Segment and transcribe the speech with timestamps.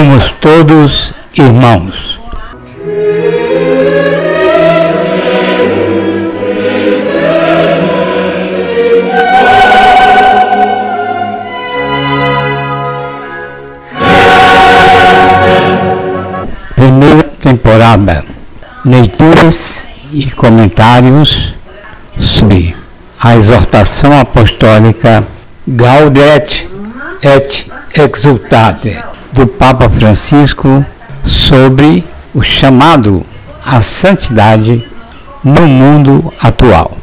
[0.00, 2.18] Somos todos irmãos.
[16.74, 18.24] Primeira temporada.
[18.82, 21.54] Leituras e comentários
[22.18, 22.74] sobre
[23.20, 25.22] a exortação apostólica
[25.68, 26.66] Gaudet
[27.22, 30.84] et Exultate do Papa Francisco
[31.24, 33.24] sobre o chamado
[33.64, 34.86] à santidade
[35.44, 36.96] no mundo atual.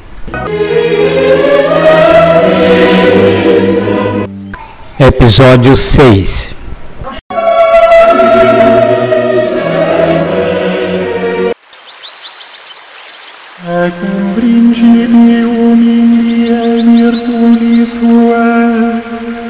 [5.00, 6.55] Episódio 6
[13.70, 19.02] Ecum principium in virtutis tuae,
[19.42, 19.47] in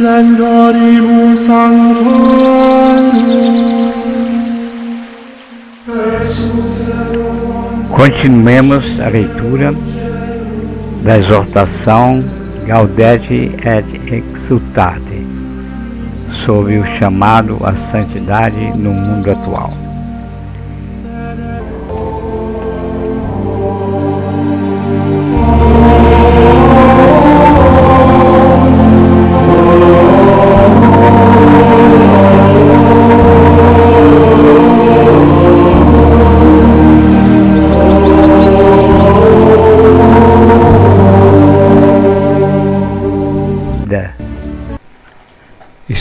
[0.00, 3.10] splendoribus sanctorum.
[7.90, 9.74] Continuemos a leitura
[11.04, 12.24] da exortação
[12.66, 15.26] Gaudete et Exultate
[16.46, 19.89] sobre o chamado à santidade no mundo atual.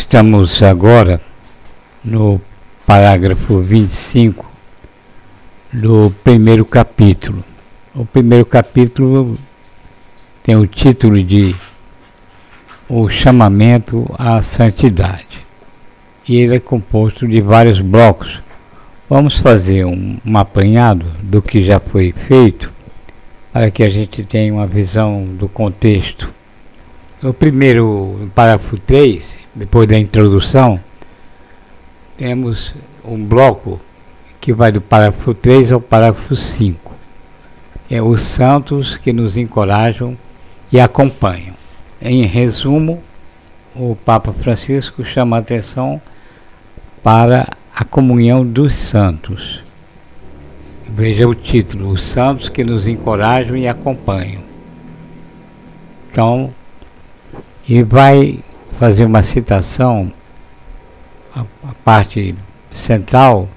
[0.09, 1.21] Estamos agora
[2.03, 2.41] no
[2.83, 4.43] parágrafo 25
[5.71, 7.43] do primeiro capítulo.
[7.93, 9.37] O primeiro capítulo
[10.41, 11.55] tem o título de
[12.89, 15.45] O Chamamento à Santidade.
[16.27, 18.41] E ele é composto de vários blocos.
[19.07, 22.73] Vamos fazer um, um apanhado do que já foi feito
[23.53, 26.33] para que a gente tenha uma visão do contexto.
[27.21, 30.79] O primeiro, parágrafo 3, depois da introdução,
[32.17, 33.79] temos um bloco
[34.39, 36.93] que vai do parágrafo 3 ao parágrafo 5.
[37.89, 40.17] É os santos que nos encorajam
[40.71, 41.53] e acompanham.
[42.01, 43.01] Em resumo,
[43.75, 46.01] o Papa Francisco chama a atenção
[47.03, 49.61] para a comunhão dos santos.
[50.87, 54.41] Veja o título: Os santos que nos encorajam e acompanham.
[56.11, 56.53] Então,
[57.67, 58.39] e vai
[58.79, 60.09] fazer uma citação,
[61.35, 62.33] a, a parte
[62.71, 63.49] central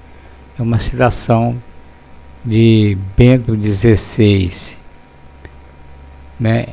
[0.59, 1.55] é uma citação
[2.43, 4.51] de Bento XVI,
[6.37, 6.65] né,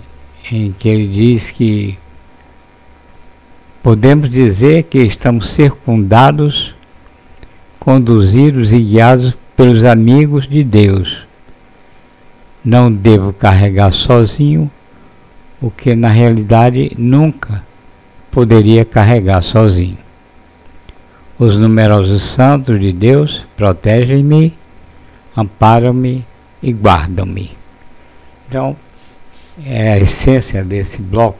[0.51, 1.97] em que ele diz que
[3.85, 6.75] podemos dizer que estamos circundados,
[7.79, 11.25] conduzidos e guiados pelos amigos de Deus.
[12.65, 14.69] Não devo carregar sozinho
[15.63, 17.70] o que na realidade nunca
[18.31, 19.99] poderia carregar sozinho.
[21.39, 24.57] Os numerosos santos de Deus protegem-me,
[25.37, 26.25] amparam-me
[26.63, 27.57] e guardam-me.
[28.47, 28.77] Então,
[29.65, 31.39] é a essência desse bloco,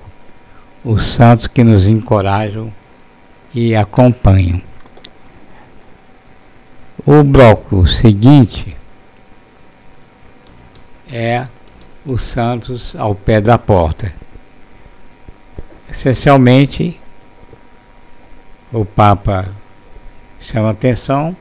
[0.85, 2.73] os santos que nos encorajam
[3.55, 4.63] e acompanham.
[7.07, 8.77] O bloco seguinte
[11.11, 11.47] é
[12.05, 14.20] os santos ao pé da porta.
[15.91, 17.01] Essencialmente,
[18.73, 19.49] o Papa
[20.41, 21.37] chama atenção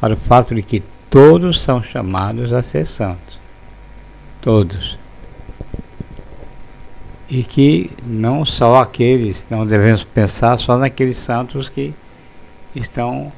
[0.00, 3.38] para o fato de que todos são chamados a ser santos.
[4.40, 4.98] Todos.
[7.28, 11.94] E que não só aqueles, não devemos pensar só naqueles santos que
[12.74, 13.32] estão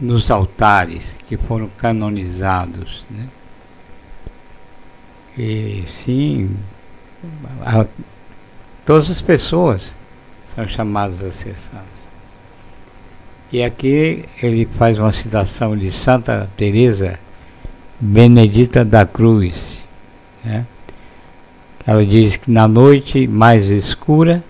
[0.00, 3.04] nos altares, que foram canonizados.
[3.08, 3.28] Né?
[5.38, 6.56] E sim,
[7.64, 7.86] a,
[8.84, 9.94] todas as pessoas
[10.54, 12.02] são chamadas a ser santos.
[13.52, 17.18] E aqui ele faz uma citação de Santa Teresa
[18.00, 19.82] Benedita da Cruz.
[20.44, 20.64] Né?
[21.86, 24.42] Ela diz que na noite mais escura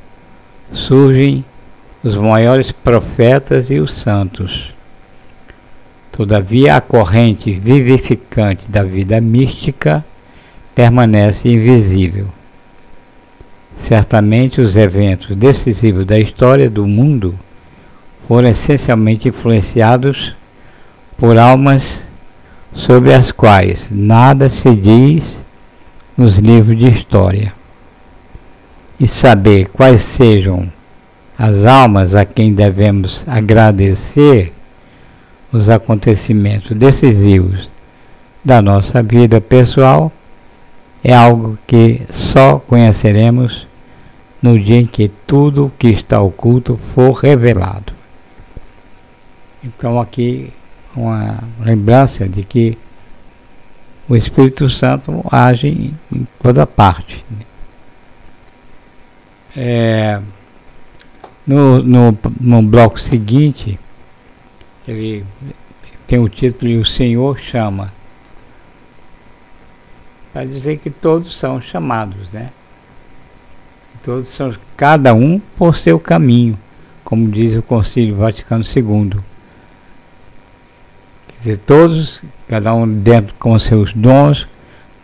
[0.73, 1.45] surgem
[2.03, 4.73] os maiores profetas e os santos.
[6.11, 10.05] Todavia a corrente vivificante da vida mística
[10.75, 12.29] permanece invisível.
[13.77, 17.35] Certamente os eventos decisivos da história do mundo
[18.27, 20.35] foram essencialmente influenciados
[21.17, 22.05] por almas
[22.73, 25.39] sobre as quais nada se diz
[26.17, 27.53] nos livros de história.
[28.99, 30.71] E saber quais sejam
[31.37, 34.53] as almas a quem devemos agradecer
[35.53, 37.71] os acontecimentos decisivos
[38.45, 40.13] da nossa vida pessoal
[41.03, 43.67] é algo que só conheceremos
[44.41, 47.93] no dia em que tudo o que está oculto for revelado.
[49.63, 50.53] Então aqui
[50.95, 52.77] uma lembrança de que
[54.09, 57.25] o Espírito Santo age em toda parte.
[59.57, 60.21] É,
[61.47, 63.79] no, no, no bloco seguinte,
[64.87, 65.25] ele
[66.07, 67.93] tem o título e o Senhor chama.
[70.33, 72.51] Para dizer que todos são chamados, né?
[74.03, 76.59] Todos são, cada um por seu caminho,
[77.05, 79.21] como diz o Concílio Vaticano II.
[81.29, 84.49] Quer dizer, todos, cada um dentro com seus dons,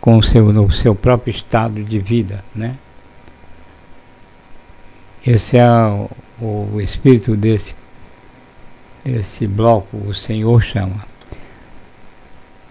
[0.00, 2.74] com o seu, no seu próprio estado de vida, né?
[5.26, 5.68] Esse é
[6.40, 7.74] o, o espírito desse,
[9.04, 11.04] desse bloco, o Senhor chama.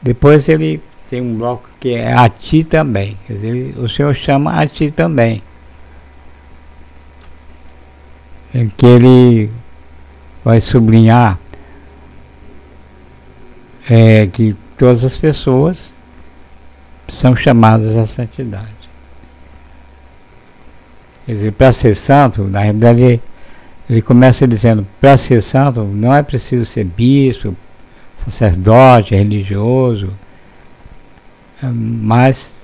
[0.01, 3.17] Depois ele tem um bloco que é a ti também.
[3.25, 5.41] Quer dizer, o Senhor chama a ti também.
[8.53, 9.51] Em que ele
[10.43, 11.37] vai sublinhar
[13.89, 15.77] é, que todas as pessoas
[17.07, 18.77] são chamadas à santidade.
[21.25, 23.21] Quer dizer, para ser santo, na realidade,
[23.89, 27.55] ele começa dizendo: para ser santo não é preciso ser bispo,
[28.25, 30.13] sacerdote, religioso,
[31.61, 32.55] mas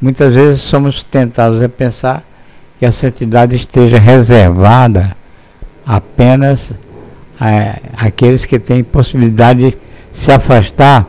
[0.00, 2.22] muitas vezes somos tentados a pensar
[2.78, 5.16] que a santidade esteja reservada
[5.84, 6.72] apenas
[7.40, 9.78] a, àqueles que têm possibilidade de
[10.12, 11.06] se afastar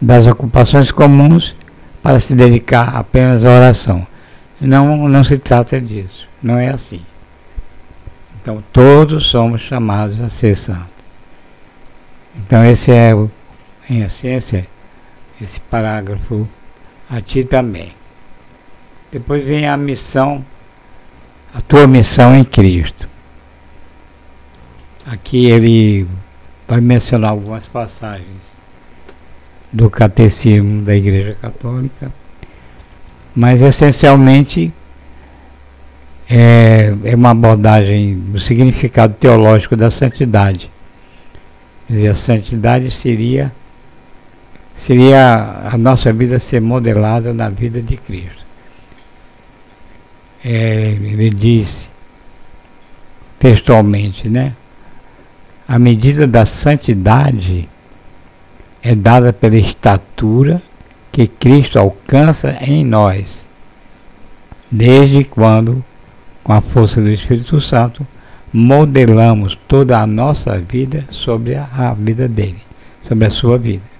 [0.00, 1.54] das ocupações comuns
[2.02, 4.06] para se dedicar apenas à oração.
[4.60, 6.28] Não, não se trata disso.
[6.42, 7.00] Não é assim.
[8.40, 10.86] Então todos somos chamados a ser santos.
[12.36, 13.12] Então esse é,
[13.88, 14.66] em essência,
[15.42, 16.48] esse parágrafo
[17.10, 17.92] a ti também.
[19.10, 20.44] Depois vem a missão,
[21.54, 23.08] a tua missão em Cristo.
[25.04, 26.06] Aqui ele
[26.66, 28.40] vai mencionar algumas passagens
[29.72, 32.12] do Catecismo da Igreja Católica
[33.34, 34.72] mas essencialmente
[36.28, 40.70] é, é uma abordagem do significado teológico da santidade.
[41.86, 43.52] Quer dizer, a santidade seria
[44.76, 48.42] seria a nossa vida ser modelada na vida de Cristo.
[50.44, 51.86] É, ele disse
[53.38, 54.54] textualmente, né?
[55.66, 57.68] A medida da santidade
[58.82, 60.60] é dada pela estatura
[61.10, 63.46] que Cristo alcança em nós,
[64.70, 65.84] desde quando,
[66.42, 68.06] com a força do Espírito Santo,
[68.52, 72.62] modelamos toda a nossa vida sobre a vida dele,
[73.06, 73.91] sobre a sua vida.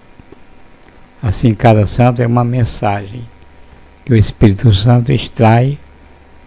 [1.22, 3.22] Assim, cada santo é uma mensagem
[4.04, 5.78] que o Espírito Santo extrai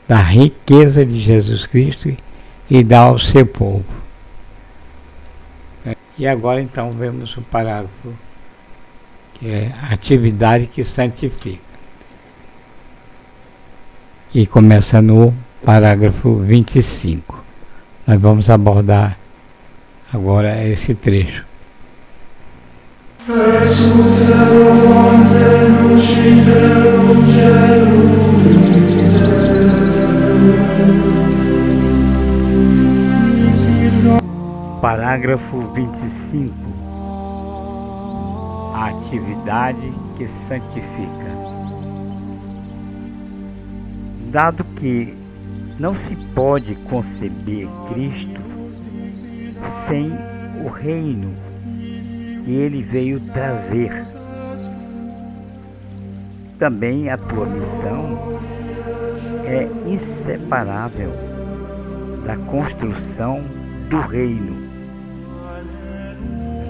[0.08, 2.16] da riqueza de Jesus Cristo
[2.70, 3.86] e dá ao seu povo.
[6.18, 8.14] E agora então vemos o parágrafo
[9.36, 11.64] que é atividade que santifica.
[14.32, 17.44] Que começa no parágrafo 25.
[18.08, 19.18] Nós vamos abordar
[20.14, 21.46] agora esse trecho.
[34.80, 36.54] Parágrafo 25
[38.76, 41.32] a atividade que santifica.
[44.32, 45.18] Dado que
[45.80, 48.40] não se pode conceber Cristo
[49.88, 50.12] sem
[50.64, 51.55] o reino
[52.46, 53.92] que ele veio trazer.
[56.58, 58.40] Também a tua missão
[59.46, 61.12] é inseparável
[62.26, 63.42] da construção
[63.90, 64.66] do reino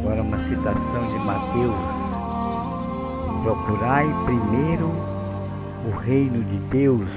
[0.06, 1.80] Agora uma citação de Mateus.
[3.42, 4.92] Procurai primeiro
[5.84, 7.08] o reino de Deus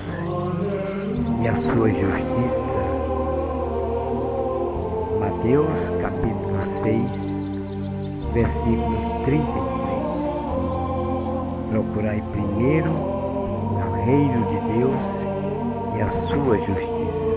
[1.42, 2.78] e a sua justiça.
[5.20, 5.68] Mateus
[6.00, 7.37] capítulo 6,
[8.38, 9.50] versículo 33.
[11.70, 15.02] Procurai primeiro o reino de Deus
[15.96, 17.34] e a sua justiça.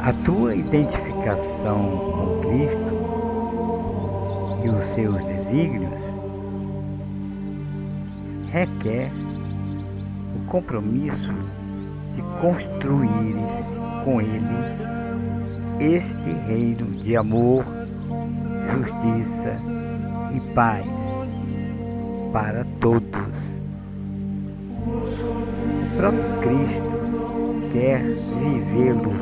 [0.00, 1.78] A tua identificação
[2.12, 2.92] com Cristo
[4.64, 5.98] e os seus desígnios
[8.50, 9.10] requer
[10.36, 11.32] o compromisso
[12.14, 13.64] de construíres
[14.04, 14.92] com ele
[15.80, 17.64] este reino de amor,
[18.82, 19.54] justiça
[20.34, 20.86] e paz
[22.32, 23.02] para todos.
[24.84, 29.12] O próprio Cristo quer vivê-lo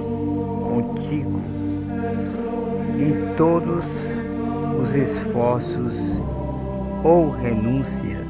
[0.70, 1.40] contigo
[2.98, 3.84] em todos
[4.80, 5.92] os esforços
[7.04, 8.28] ou renúncias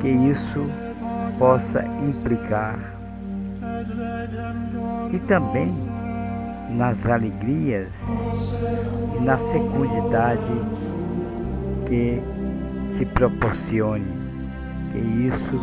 [0.00, 0.66] que isso
[1.38, 2.78] possa implicar.
[5.12, 5.68] E também
[6.76, 8.08] nas alegrias
[9.16, 10.40] e na fecundidade
[11.86, 12.22] que
[12.96, 14.06] te proporcione,
[14.90, 15.60] que isso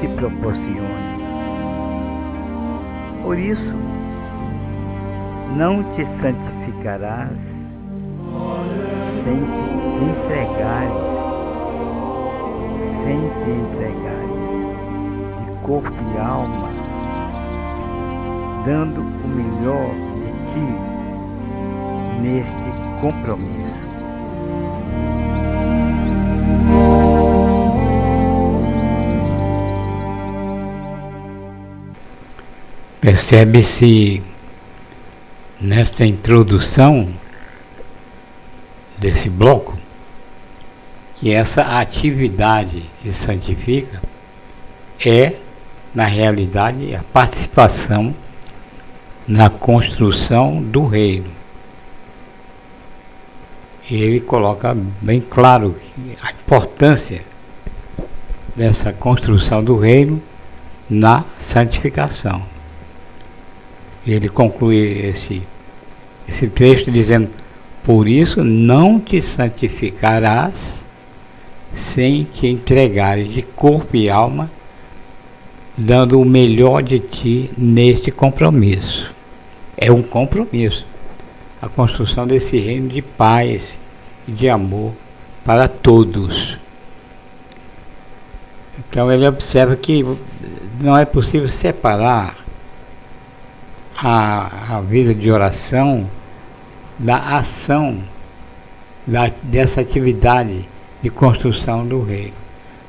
[0.00, 1.18] te proporcione.
[3.22, 3.74] Por isso,
[5.56, 7.68] não te santificarás
[9.10, 11.14] sem te entregares,
[12.80, 14.08] sem te entregares
[15.44, 16.68] de corpo e alma,
[18.64, 20.07] dando o melhor
[22.20, 23.78] neste compromisso.
[33.00, 34.22] Percebe-se
[35.60, 37.08] nesta introdução
[38.98, 39.78] desse bloco
[41.14, 44.00] que essa atividade que santifica
[45.04, 45.34] é,
[45.94, 48.14] na realidade, a participação
[49.28, 51.30] na construção do reino.
[53.90, 55.76] E ele coloca bem claro
[56.22, 57.22] a importância
[58.56, 60.20] dessa construção do reino
[60.88, 62.42] na santificação.
[64.06, 65.42] Ele conclui esse,
[66.26, 67.28] esse texto dizendo:
[67.84, 70.82] Por isso não te santificarás
[71.74, 74.50] sem te entregares de corpo e alma,
[75.76, 79.17] dando o melhor de ti neste compromisso.
[79.80, 80.84] É um compromisso
[81.62, 83.78] a construção desse reino de paz
[84.26, 84.92] e de amor
[85.44, 86.58] para todos.
[88.78, 90.04] Então ele observa que
[90.80, 92.36] não é possível separar
[93.96, 96.08] a, a vida de oração
[96.98, 98.02] da ação
[99.06, 100.68] da, dessa atividade
[101.00, 102.34] de construção do reino,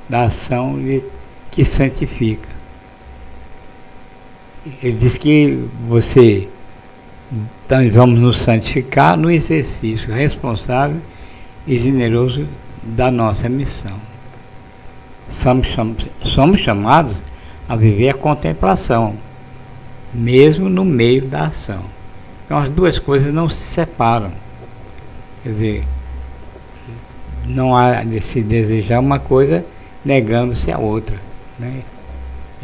[0.07, 1.03] da ação de,
[1.51, 2.49] que santifica.
[4.81, 6.49] Ele diz que você
[7.69, 10.99] então vamos nos santificar no exercício responsável
[11.67, 12.47] e generoso
[12.81, 13.95] da nossa missão.
[15.29, 15.67] Somos,
[16.59, 17.15] chamados
[17.67, 19.13] a viver a contemplação
[20.11, 21.83] mesmo no meio da ação.
[22.43, 24.31] Então as duas coisas não se separam.
[25.43, 25.83] Quer dizer,
[27.45, 29.63] não há de se desejar uma coisa
[30.03, 31.17] negando-se a outra.
[31.59, 31.83] Né?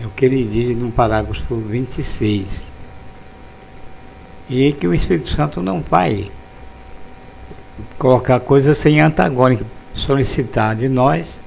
[0.01, 2.73] É o que ele diz no parágrafo 26.
[4.49, 6.29] E que o Espírito Santo não vai
[7.97, 11.39] colocar coisas sem antagônica, solicitar de nós,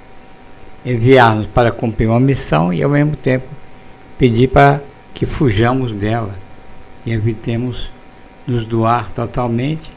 [0.84, 3.46] enviar-nos para cumprir uma missão e ao mesmo tempo
[4.18, 4.80] pedir para
[5.14, 6.34] que fujamos dela
[7.06, 7.90] e evitemos
[8.46, 9.90] nos doar totalmente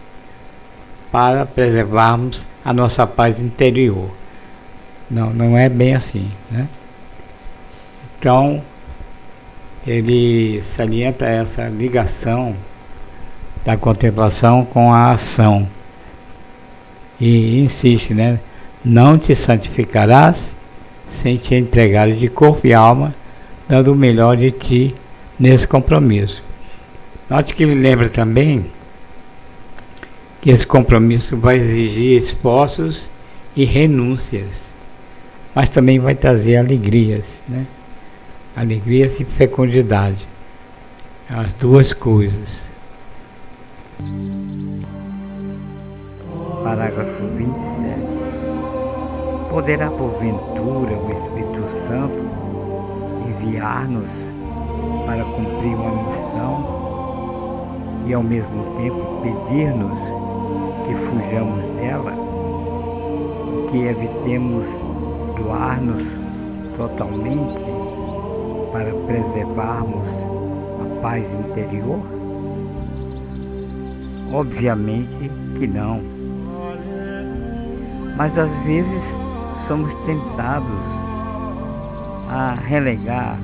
[1.11, 4.09] para preservarmos a nossa paz interior.
[5.09, 6.31] Não, não é bem assim.
[6.49, 6.67] Né?
[8.17, 8.61] Então,
[9.85, 12.55] ele salienta essa ligação
[13.63, 15.67] da contemplação com a ação.
[17.19, 18.39] E insiste, né?
[18.83, 20.55] Não te santificarás
[21.07, 23.13] sem te entregar de corpo e alma,
[23.67, 24.95] dando o melhor de ti
[25.37, 26.41] nesse compromisso.
[27.29, 28.65] Note que ele lembra também
[30.41, 33.03] que esse compromisso vai exigir esforços
[33.55, 34.63] e renúncias,
[35.53, 37.65] mas também vai trazer alegrias, né?
[38.55, 40.27] Alegrias e fecundidade.
[41.29, 42.60] As duas coisas.
[46.63, 47.85] Parágrafo 27.
[49.49, 52.21] Poderá porventura o Espírito Santo
[53.27, 54.09] enviar-nos
[55.05, 56.81] para cumprir uma missão
[58.07, 59.99] e ao mesmo tempo pedir-nos
[60.87, 62.13] que fujamos dela,
[63.69, 64.65] que evitemos
[65.37, 66.03] doar-nos
[66.77, 67.65] totalmente
[68.71, 70.07] para preservarmos
[70.79, 72.20] a paz interior?
[74.33, 76.01] Obviamente que não.
[78.17, 79.03] Mas às vezes
[79.67, 80.79] somos tentados
[82.29, 83.37] a relegar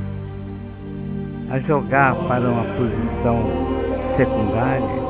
[1.49, 3.37] a jogar para uma posição
[4.03, 5.07] secundária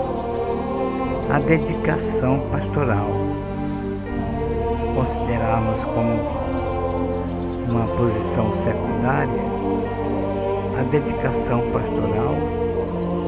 [1.30, 3.10] a dedicação pastoral.
[4.96, 6.38] Considerarmos como
[7.68, 9.58] uma posição secundária
[10.80, 12.36] a dedicação pastoral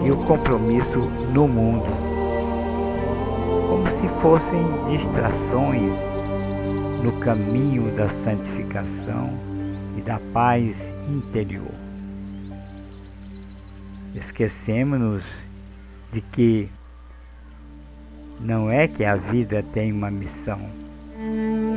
[0.04, 1.00] e o compromisso
[1.34, 2.09] no mundo,
[3.90, 4.60] como se fossem
[4.92, 5.92] distrações
[7.04, 9.34] no caminho da santificação
[9.98, 11.74] e da paz interior.
[14.14, 15.24] Esquecemos-nos
[16.14, 16.70] de que
[18.40, 20.60] não é que a vida tem uma missão,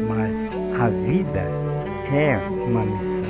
[0.08, 1.40] mas a vida
[2.12, 3.28] é uma missão.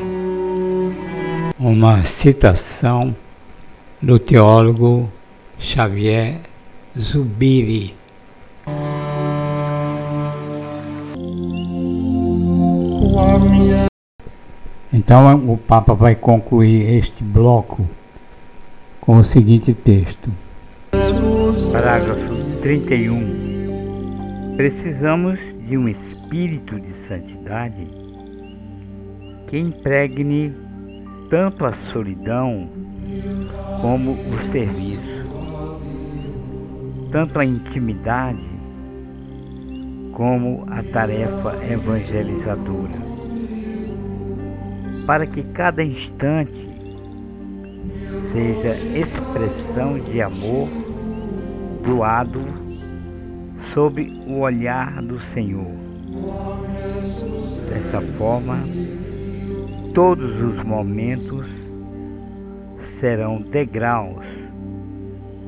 [1.58, 3.14] Uma citação
[4.00, 5.08] do teólogo
[5.58, 6.40] Xavier
[6.98, 8.01] Zubiri.
[15.04, 17.84] Então o Papa vai concluir este bloco
[19.00, 20.30] com o seguinte texto.
[21.72, 24.54] Parágrafo 31.
[24.56, 27.88] Precisamos de um espírito de santidade
[29.48, 30.54] que impregne
[31.28, 32.68] tanto a solidão
[33.80, 35.26] como o serviço,
[37.10, 38.48] tanto a intimidade
[40.12, 43.11] como a tarefa evangelizadora,
[45.06, 46.70] para que cada instante
[48.30, 50.68] seja expressão de amor
[51.84, 52.40] doado
[53.72, 55.70] sob o olhar do Senhor.
[57.68, 58.58] Dessa forma,
[59.94, 61.46] todos os momentos
[62.78, 64.24] serão degraus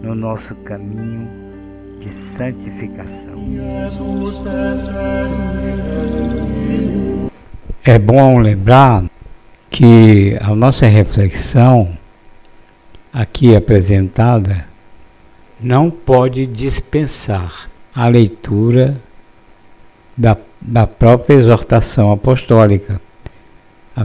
[0.02, 1.28] no nosso caminho
[2.00, 3.34] de santificação.
[7.84, 9.04] É bom lembrar
[9.74, 11.98] que a nossa reflexão
[13.12, 14.66] aqui apresentada
[15.60, 18.96] não pode dispensar a leitura
[20.16, 23.00] da, da própria exortação apostólica,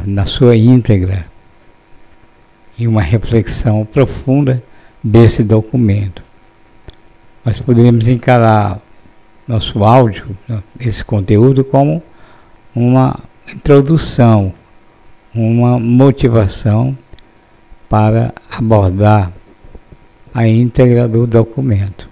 [0.08, 1.28] na sua íntegra,
[2.76, 4.64] e uma reflexão profunda
[5.04, 6.24] desse documento.
[7.46, 8.80] Nós poderíamos encarar
[9.48, 10.36] nosso áudio,
[10.80, 12.02] esse conteúdo, como
[12.74, 14.52] uma introdução,
[15.34, 16.98] uma motivação
[17.90, 19.32] para abordar
[20.34, 22.08] a íntegra do documento.